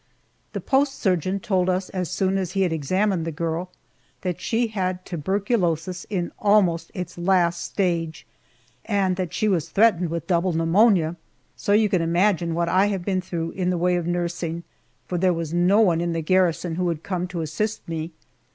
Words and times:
The 0.53 0.61
post 0.61 0.95
surgeon 0.99 1.39
told 1.41 1.69
us 1.69 1.89
as 1.91 2.09
soon 2.09 2.39
as 2.39 2.53
he 2.53 2.63
had 2.63 2.73
examined 2.73 3.23
the 3.23 3.31
girl 3.31 3.69
that 4.21 4.41
she 4.41 4.65
had 4.69 5.05
tuberculosis 5.05 6.07
in 6.09 6.31
almost 6.39 6.89
its 6.95 7.19
last 7.19 7.63
stage, 7.63 8.25
and 8.83 9.15
that 9.17 9.31
she 9.31 9.47
was 9.47 9.69
threatened 9.69 10.09
with 10.09 10.25
double 10.25 10.53
pneumonia! 10.53 11.17
So 11.55 11.73
you 11.73 11.87
can 11.87 12.01
imagine 12.01 12.55
what 12.55 12.67
I 12.67 12.87
have 12.87 13.05
been 13.05 13.21
through 13.21 13.51
in 13.51 13.69
the 13.69 13.77
way 13.77 13.95
of 13.95 14.07
nursing, 14.07 14.63
for 15.05 15.19
there 15.19 15.33
was 15.35 15.53
no 15.53 15.81
one 15.81 16.01
in 16.01 16.13
the 16.13 16.21
garrison 16.23 16.77
who 16.77 16.85
would 16.85 17.03
come 17.03 17.27
to 17.27 17.41
assist 17.41 17.87
me. 17.87 18.11